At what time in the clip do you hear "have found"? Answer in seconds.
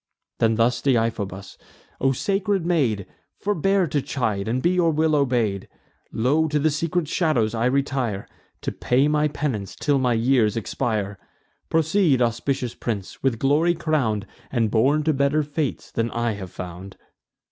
16.31-16.97